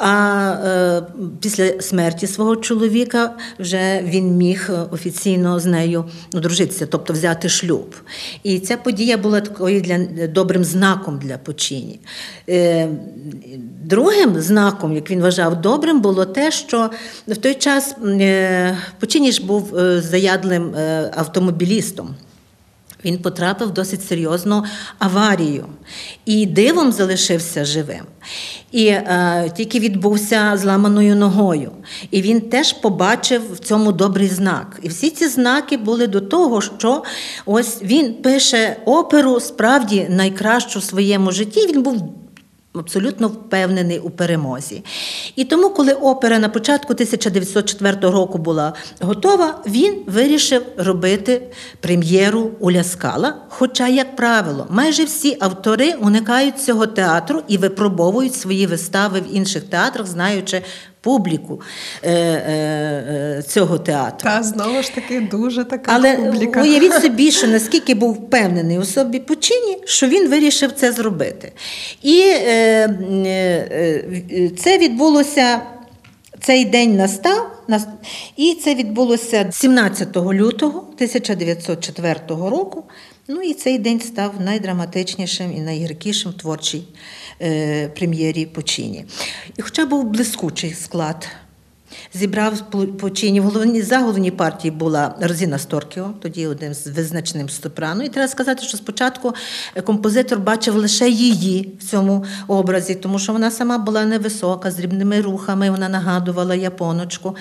[0.04, 1.02] А е,
[1.40, 7.94] після смерті свого чоловіка вже він міг офіційно з нею одружитися, тобто взяти шлюб.
[8.42, 12.00] І ця подія була такою для добрим знаком для Почині.
[12.48, 12.88] Е,
[13.84, 16.90] другим знаком, як він вважав добрим, було те, що
[17.28, 22.14] в той час е, Почині ж був е, заядлим е, автомобілістом.
[23.04, 24.64] Він потрапив в досить серйозну
[24.98, 25.66] аварію
[26.24, 28.04] і дивом залишився живим.
[28.72, 31.72] І е, тільки відбувся зламаною ногою.
[32.10, 34.80] І він теж побачив в цьому добрий знак.
[34.82, 37.02] І всі ці знаки були до того, що
[37.46, 41.66] ось він пише оперу справді найкращу в своєму житті.
[41.66, 42.21] Він був
[42.74, 44.84] абсолютно впевнений у перемозі.
[45.36, 51.42] І тому, коли опера на початку 1904 року була готова, він вирішив робити
[51.80, 53.34] прем'єру у Ляскала.
[53.48, 59.62] Хоча, як правило, майже всі автори уникають цього театру і випробовують свої вистави в інших
[59.62, 60.62] театрах, знаючи
[61.02, 61.60] публіку
[62.02, 64.30] е, е, цього театру.
[64.30, 66.62] Та знову ж таки дуже така Але публіка.
[66.62, 71.52] уявіть собі, що наскільки був впевнений у собі Пучині, що він вирішив це зробити.
[72.02, 72.88] І е,
[73.26, 75.60] е, це відбулося.
[76.40, 77.50] Цей день настав,
[78.36, 82.84] і це відбулося 17 лютого 1904 року.
[83.28, 86.82] Ну і цей день став найдраматичнішим і найгіркішим творчій е,
[87.96, 89.04] прем'єрі Почині.
[89.56, 91.28] І хоча був блискучий склад.
[92.14, 98.04] Зібрав Почині головні за головні партії була Розіна Сторкіо, тоді одним з визначним сопрано.
[98.04, 99.34] І треба сказати, що спочатку
[99.84, 105.20] композитор бачив лише її в цьому образі, тому що вона сама була невисока, з дрібними
[105.20, 107.36] рухами, вона нагадувала японочку.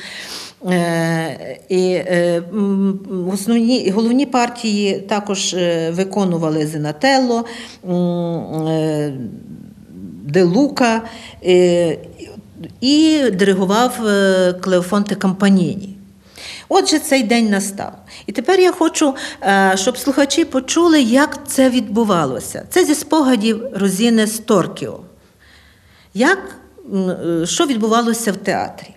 [0.69, 2.43] Е, і е,
[3.33, 7.45] основні головні партії також е, виконували Зенателло,
[10.31, 11.01] Де Лука
[12.81, 13.99] і диригував
[14.61, 15.97] Клеофонте Кампаніні.
[16.69, 17.93] Отже, цей день настав.
[18.25, 19.15] І тепер я хочу,
[19.75, 22.65] щоб слухачі почули, як це відбувалося.
[22.69, 24.99] Це зі спогадів Розіни Сторкіо.
[26.13, 26.55] Як,
[27.43, 28.87] Що відбувалося в театрі?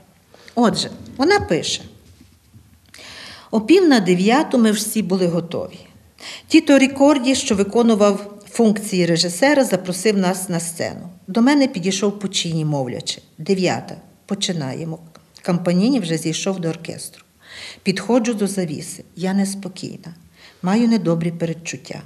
[0.54, 1.82] Отже, вона пише:
[3.50, 5.78] о пів на дев'яту ми всі були готові.
[6.48, 11.08] Тіто Рікорді, що виконував функції режисера, запросив нас на сцену.
[11.26, 13.22] До мене підійшов Пучині, мовлячи.
[13.38, 13.96] Дев'ята.
[14.26, 14.98] Починаємо.
[15.42, 17.24] Кампаніні вже зійшов до оркестру.
[17.82, 19.04] Підходжу до завіси.
[19.16, 20.14] Я неспокійна,
[20.62, 22.02] маю недобрі передчуття.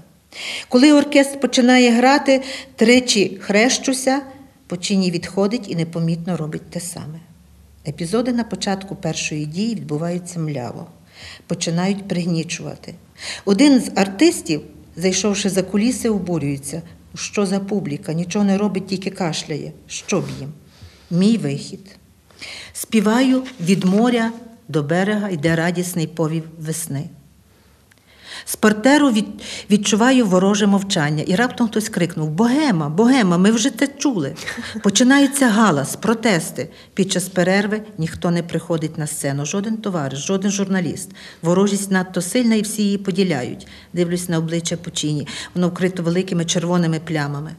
[0.68, 2.42] Коли оркестр починає грати,
[2.76, 4.20] тричі хрещуся,
[4.66, 7.20] Почині відходить і непомітно робить те саме.
[7.86, 10.86] Епізоди на початку першої дії відбуваються мляво,
[11.46, 12.94] починають пригнічувати.
[13.44, 14.60] Один з артистів,
[14.96, 16.82] зайшовши за куліси, обурюється.
[17.14, 18.12] Що за публіка?
[18.12, 19.72] Нічого не робить, тільки кашляє.
[19.86, 20.52] Що б їм?
[21.10, 21.96] Мій вихід.
[22.72, 24.32] Співаю від моря
[24.68, 27.04] до берега йде радісний повів весни.
[28.44, 29.26] З партеру від,
[29.70, 34.34] відчуваю вороже мовчання, і раптом хтось крикнув: Богема, богема, ми вже те чули.
[34.82, 36.68] Починаються галас, протести.
[36.94, 41.10] Під час перерви ніхто не приходить на сцену, жоден товариш, жоден журналіст.
[41.42, 43.66] Ворожість надто сильна і всі її поділяють.
[43.92, 47.52] Дивлюсь на обличчя Пучині, воно вкрито великими червоними плямами.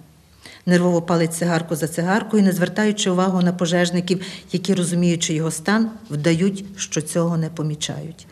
[0.65, 4.21] Нервово палить цигарку за цигаркою, не звертаючи увагу на пожежників,
[4.51, 8.27] які, розуміючи його стан, вдають, що цього не помічають.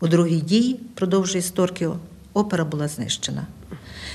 [0.00, 1.96] У другій дії, продовжує Сторкіо,
[2.34, 3.46] опера була знищена.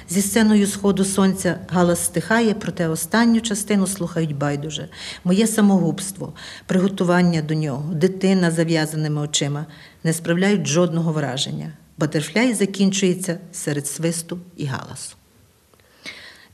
[0.10, 4.90] Зі сценою сходу сонця галас стихає, проте останню частину слухають байдуже.
[5.24, 6.34] Моє самогубство,
[6.66, 9.66] приготування до нього, дитина зав'язаними очима
[10.04, 11.74] не справляють жодного враження.
[11.98, 15.16] Батерфляй закінчується серед свисту і галасу.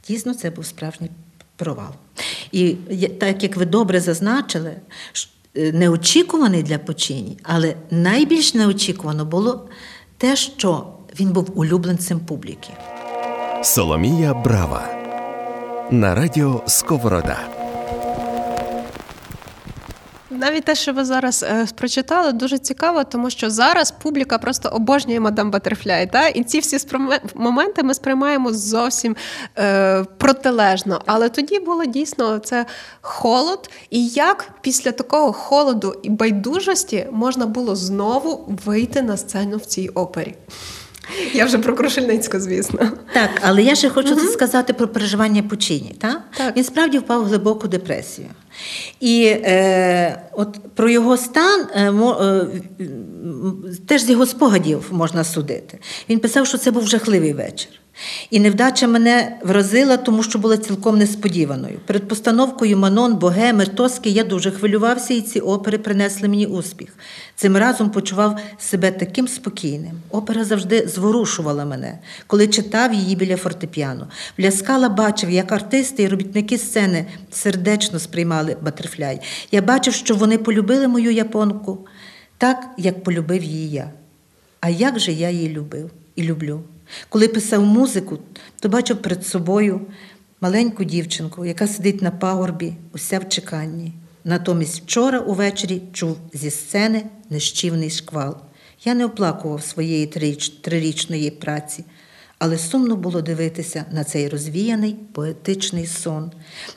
[0.08, 1.12] Дійсно, це був справжній
[1.56, 1.92] провал.
[2.52, 2.74] І
[3.20, 4.76] так як ви добре зазначили,
[5.74, 9.70] неочікуваний для Почині, але найбільш неочікувано було
[10.18, 10.88] те, що
[11.20, 12.70] він був улюбленцем публіки.
[13.64, 14.88] Соломія Брава
[15.92, 17.57] на радіо Сковорода.
[20.38, 25.20] Навіть те, що ви зараз е, прочитали, дуже цікаво, тому що зараз публіка просто обожнює
[25.20, 26.12] мадам Батерфляй.
[26.12, 26.28] Та?
[26.28, 26.78] І ці всі
[27.36, 29.16] моменти ми сприймаємо зовсім
[29.58, 31.02] е, протилежно.
[31.06, 32.66] Але тоді було дійсно це
[33.02, 33.70] холод.
[33.90, 39.88] І як після такого холоду і байдужості можна було знову вийти на сцену в цій
[39.88, 40.36] опері?
[41.34, 42.80] Я вже про Крушельницьку, звісно.
[43.14, 44.28] Так, але я ще хочу угу.
[44.28, 45.96] сказати про переживання Пучині.
[46.00, 46.22] Та?
[46.38, 46.58] так?
[46.58, 48.28] Він справді впав в глибоку депресію.
[49.00, 52.48] І е, от про його стан е, е,
[53.88, 55.80] теж з його спогадів можна судити.
[56.10, 57.72] Він писав, що це був жахливий вечір.
[58.30, 61.80] І невдача мене вразила, тому що була цілком несподіваною.
[61.86, 66.98] Перед постановкою Манон, Богеми, Тоски я дуже хвилювався, і ці опери принесли мені успіх.
[67.36, 69.92] Цим разом почував себе таким спокійним.
[70.10, 74.08] Опера завжди зворушувала мене, коли читав її біля фортепіано.
[74.38, 79.20] Вляскала бачив, як артисти і робітники сцени сердечно сприймали батерфляй.
[79.52, 81.88] Я бачив, що вони полюбили мою японку
[82.38, 83.92] так, як полюбив її я.
[84.60, 86.64] А як же я її любив і люблю?
[87.10, 88.20] Коли писав музику,
[88.60, 89.82] то бачив перед собою
[90.42, 93.94] маленьку дівчинку, яка сидить на пагорбі, уся в чеканні.
[94.24, 98.38] Натомість вчора увечері чув зі сцени нещівний шквал.
[98.86, 100.06] Я не оплакував своєї
[100.62, 101.84] трирічної праці,
[102.40, 106.32] але сумно було дивитися на цей розвіяний поетичний сон,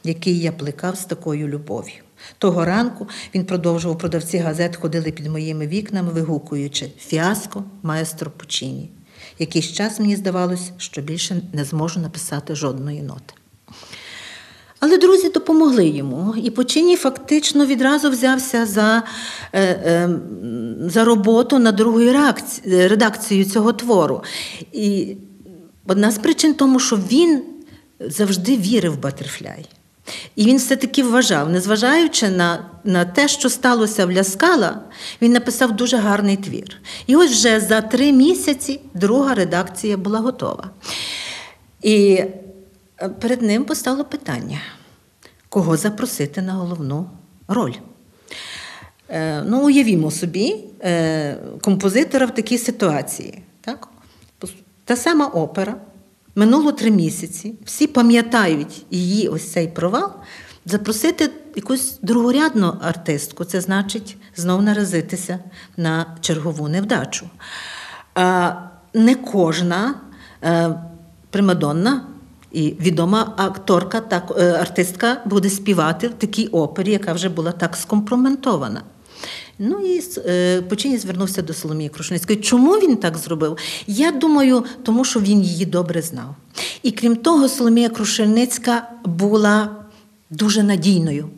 [0.05, 2.03] який я плекав з такою любов'ю.
[2.39, 8.91] Того ранку він продовжував продавці газет ходили під моїми вікнами, вигукуючи Фіаско, маестро Пучині.
[9.41, 13.35] Якийсь час мені здавалось, що більше не зможу написати жодної ноти.
[14.81, 19.03] Але друзі допомогли йому, і Почині фактично відразу взявся за
[19.53, 20.11] е, е,
[20.81, 22.17] за роботу над другою
[22.65, 24.23] редакцією цього твору.
[24.73, 25.17] І
[25.87, 27.43] одна з причин тому, що він
[28.01, 29.67] завжди вірив в Батерфляй.
[30.37, 34.81] І він все-таки вважав, незважаючи на на те, що сталося в Ляскала,
[35.23, 36.77] він написав дуже гарний твір.
[37.07, 40.71] І ось вже за три місяці друга редакція була готова.
[41.83, 44.61] І е, перед ним постало питання,
[45.49, 47.11] кого запросити на головну
[47.49, 47.75] роль.
[49.09, 53.43] Е, ну, Уявімо собі, е, композитора в такій ситуації.
[53.61, 53.89] Так?
[54.85, 55.75] Та сама опера.
[56.35, 60.13] Минуло три місяці, всі пам'ятають її ось цей провал.
[60.67, 65.39] Запросити якусь другорядну артистку, це значить знов наразитися
[65.77, 67.31] на чергову невдачу.
[68.95, 69.95] Не кожна
[70.45, 70.75] е,
[71.31, 72.03] примадонна
[72.53, 78.83] і відома акторка, е, артистка буде співати в такій опері, яка вже була так скомпроментована.
[79.63, 82.39] Ну і е, Почині звернувся до Соломії Крушницької.
[82.39, 83.57] Чому він так зробив?
[83.87, 86.35] Я думаю, тому що він її добре знав.
[86.83, 89.77] І крім того, Соломія Крушельницька була
[90.31, 91.29] дуже надійною.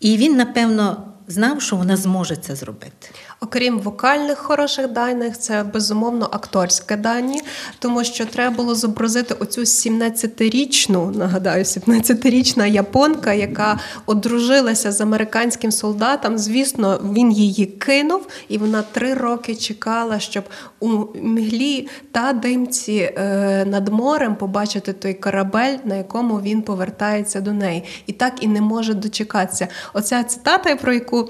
[0.00, 3.08] І він, напевно, знав, що вона зможе це зробити.
[3.40, 7.42] Окрім вокальних хороших даних, це безумовно акторське дані,
[7.78, 16.38] тому що треба було зобразити оцю 17-річну, нагадаю, 17-річна японка, яка одружилася з американським солдатом.
[16.38, 20.44] Звісно, він її кинув, і вона три роки чекала, щоб
[20.80, 27.52] у мглі та димці е, над морем побачити той корабель, на якому він повертається до
[27.52, 29.68] неї, і так і не може дочекатися.
[29.94, 31.28] Оця цитата, про яку яку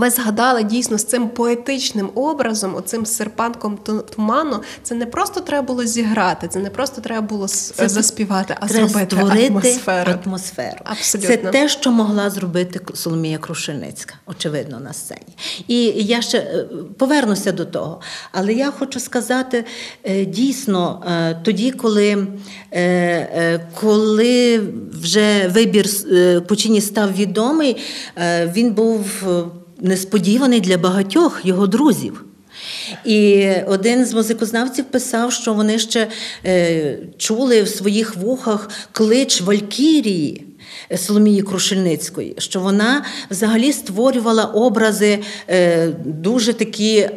[0.00, 3.78] ви згадали дійсно з цим поетичним образом, оцим серпанком
[4.14, 4.60] туману.
[4.82, 8.88] Це не просто треба було зіграти, це не просто треба було це заспівати, а треба
[8.88, 10.12] зробити створити атмосферу.
[10.24, 10.78] атмосферу.
[10.84, 11.28] Абсолютно.
[11.28, 15.36] Це те, що могла зробити Соломія Крушельницька, очевидно, на сцені.
[15.68, 16.66] І я ще е,
[16.98, 18.00] повернуся до того.
[18.32, 19.64] Але я хочу сказати
[20.04, 22.26] е, дійсно, е, тоді, коли
[23.80, 25.86] коли вже вибір
[26.48, 27.76] Пучині став відомий,
[28.54, 29.24] він був
[29.84, 32.24] несподіваний для багатьох його друзів.
[33.04, 36.08] І один з музикознавців писав, що вони ще
[36.46, 40.46] е, чули в своїх вухах клич Валькірії.
[40.96, 45.18] Соломії Крушельницької, що вона взагалі створювала образи
[45.48, 47.08] е, дуже такі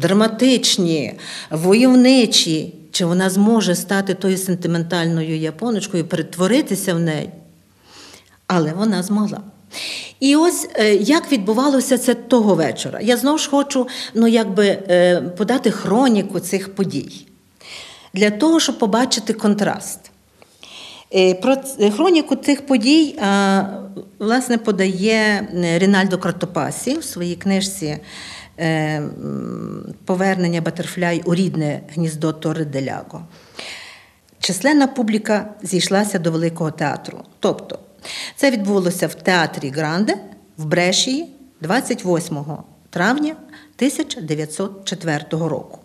[0.00, 1.14] драматичні,
[1.50, 2.74] войовничі.
[2.90, 7.30] Чи вона зможе стати тою сентиментальною японочкою, перетворитися в неї?
[8.46, 9.40] Але вона змогла.
[10.20, 13.00] І ось е, як відбувалося це того вечора.
[13.02, 17.26] Я знову ж хочу ну, якби, е, подати хроніку цих подій
[18.14, 20.00] для того, щоб побачити контраст.
[21.14, 21.56] Е, про
[21.96, 23.18] хроніку цих подій
[24.18, 25.48] власне подає
[25.78, 27.98] Рінальдо Картопасі в своїй книжці
[30.04, 33.22] Повернення Батерфляй у рідне гніздо Тори Деляго.
[34.40, 37.24] Численна публіка зійшлася до Великого театру.
[37.40, 37.78] Тобто
[38.36, 40.16] це відбулося в театрі Гранде
[40.56, 41.28] в Брешії
[41.60, 42.36] 28
[42.90, 43.36] травня
[43.76, 45.78] 1904 року.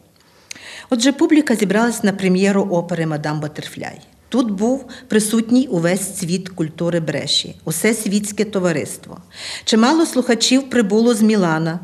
[0.90, 4.02] Отже, публіка зібралась на прем'єру опери Мадам Батерфляй.
[4.30, 9.18] Тут був присутній увесь світ культури Бреші, усе світське товариство.
[9.64, 11.80] Чимало слухачів прибуло з Мілана,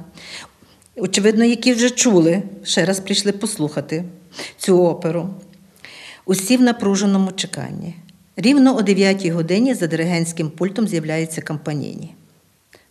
[0.96, 4.04] очевидно, які вже чули, ще раз прийшли послухати
[4.58, 5.30] цю оперу.
[6.26, 7.96] Усі в напруженому чеканні.
[8.40, 12.14] Рівно о 9 годині за диригентським пультом з'являється Кампаніні.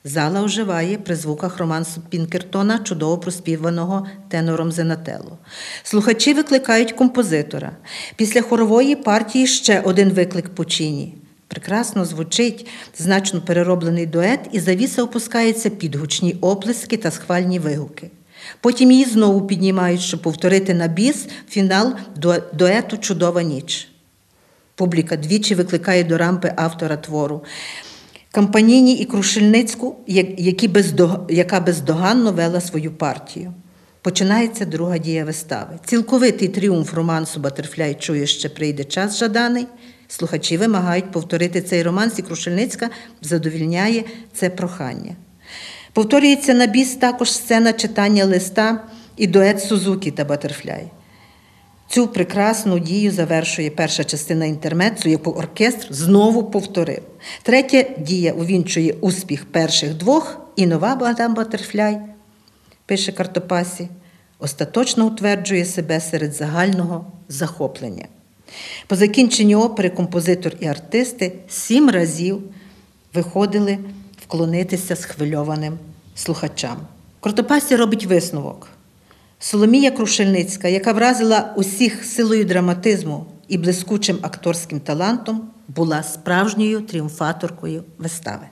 [0.04, 5.38] Зала оживає при звуках романсу Пінкертона, чудово проспіваного тенором Зенателло.
[5.82, 7.72] Слухачі викликають композитора.
[8.16, 11.14] Після хорової партії ще один виклик Пучині.
[11.48, 12.66] Прекрасно звучить
[12.98, 18.10] значно перероблений дует, і завіса опускається під гучні оплески та схвальні вигуки.
[18.60, 21.94] Потім її знову піднімають, щоб повторити на біс фінал
[22.52, 23.88] дуету Чудова ніч.
[24.76, 27.44] Публіка двічі викликає до рампи автора твору.
[28.30, 29.96] Кампаніні і Крушельницьку,
[30.38, 31.10] які бездог...
[31.28, 33.52] яка бездоганно вела свою партію.
[34.02, 35.78] Починається друга дія вистави.
[35.84, 39.66] Цілковитий тріумф романсу Батерфляй чує, ще прийде час жаданий.
[40.08, 42.90] Слухачі вимагають повторити цей романс, і Крушельницька
[43.22, 45.16] задовільняє це прохання.
[45.92, 48.84] Повторюється на біс також сцена читання листа
[49.16, 50.90] і дует Сузукі та Батерфляй.
[51.88, 57.02] Цю прекрасну дію завершує перша частина інтермецу, яку оркестр знову повторив.
[57.42, 61.98] Третя дія увінчує успіх перших двох, і нова Мадам Батерфляй,
[62.86, 63.88] пише Картопасі,
[64.38, 68.04] остаточно утверджує себе серед загального захоплення.
[68.86, 72.42] По закінченні опери композитор і артисти сім разів
[73.14, 73.78] виходили
[74.26, 75.78] вклонитися схвильованим
[76.14, 76.76] слухачам.
[77.20, 78.68] Картопасі робить висновок.
[79.38, 88.46] Соломія Крушельницька, яка вразила усіх силою драматизму і блискучим акторським талантом, була справжньою тріумфаторкою вистави.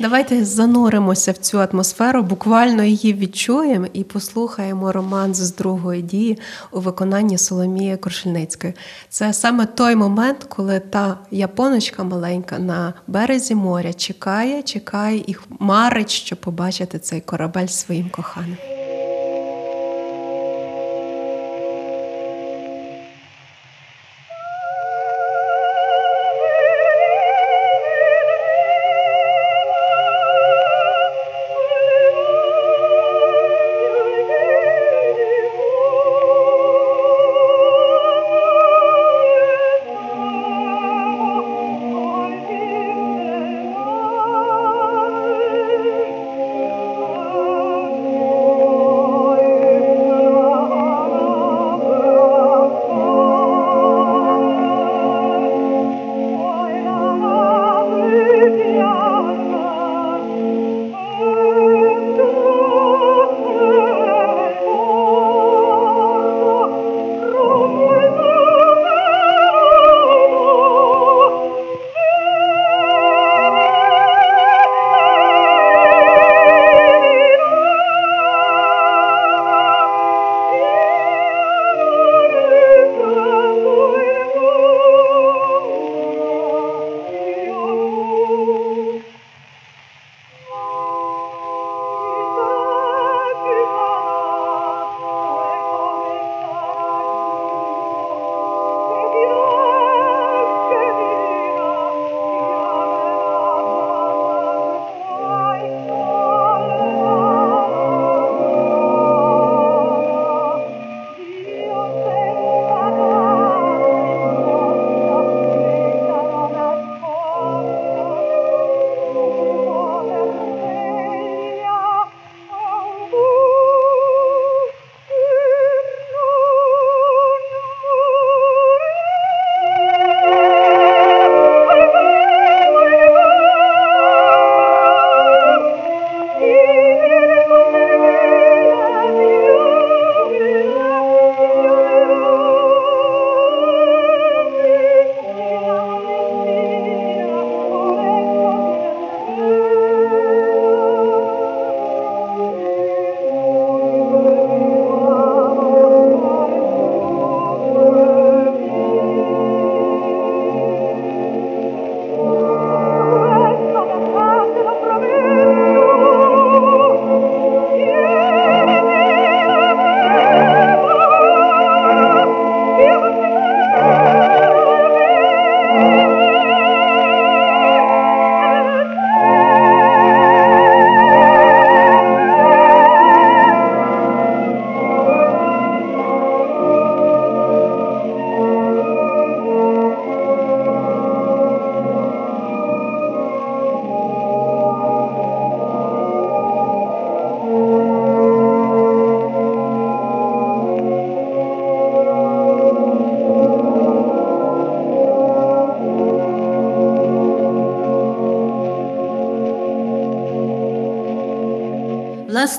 [0.00, 6.38] Давайте зануримося в цю атмосферу, буквально її відчуємо і послухаємо романс з другої дії
[6.72, 8.74] у виконанні Соломії Крушельницької.
[9.08, 16.10] Це саме той момент, коли та японочка маленька на березі моря чекає, чекає і марить,
[16.10, 18.56] щоб побачити цей корабель своїм коханим.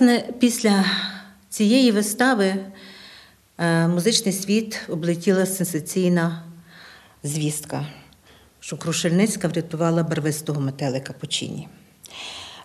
[0.01, 0.85] Власне, після
[1.49, 2.55] цієї вистави
[3.57, 6.43] е, музичний світ облетіла сенсаційна
[7.23, 7.85] звістка,
[8.59, 11.67] що Крушельницька врятувала барвистого метелика Почині.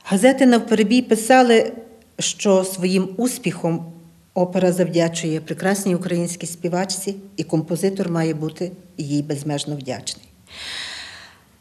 [0.04, 1.72] Газети навперебій писали,
[2.18, 3.92] що своїм успіхом
[4.34, 10.26] опера завдячує прекрасній українській співачці, і композитор має бути їй безмежно вдячний.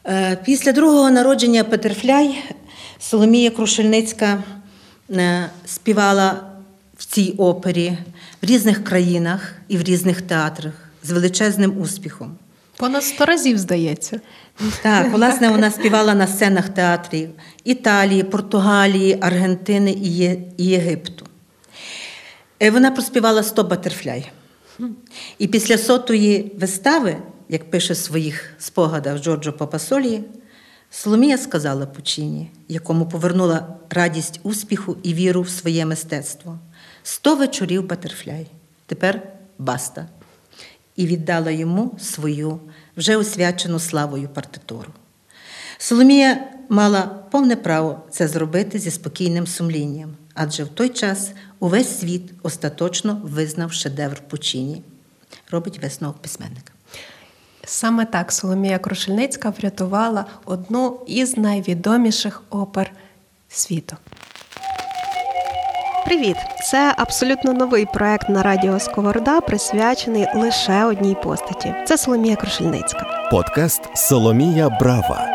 [0.08, 2.44] Е, Після другого народження Петерфляй
[3.00, 4.44] Соломія Крушельницька
[5.66, 6.42] співала
[6.98, 7.98] в цій опері
[8.42, 12.38] в різних країнах і в різних театрах з величезним успіхом.
[12.78, 14.20] Понад сто разів здається.
[14.84, 17.30] Так, власне, вона співала на сценах театрів
[17.64, 21.26] Італії, Португалії, Аргентини і Єгипту.
[22.60, 24.32] Е, Вона проспівала 100 батерфляй.
[25.38, 27.18] І після сотої вистави,
[27.50, 30.22] як пише в своїх спогадах Джорджо Папасолі,
[30.98, 36.60] Соломія сказала Пучині, якому повернула радість успіху і віру в своє мистецтво.
[37.04, 38.48] Сто вечорів батерфляй.
[38.86, 39.22] Тепер
[39.58, 40.08] баста.
[40.96, 42.60] І віддала йому свою
[42.98, 44.92] вже освячену славою партитуру.
[45.78, 52.34] Соломія мала повне право це зробити зі спокійним сумлінням, адже в той час увесь світ
[52.44, 54.84] остаточно визнав шедевр Пучині.
[55.52, 56.75] Робить висновок письменника.
[57.66, 62.92] Саме так Соломія Крушельницька врятувала одну із найвідоміших опер
[63.50, 63.96] світу.
[66.06, 66.36] Привіт!
[66.72, 71.76] Це абсолютно новий проект на радіо Сковорода, присвячений лише одній постаті.
[71.88, 73.30] Це Соломія Крушельницька.
[73.32, 75.35] Подкаст Соломія Брава.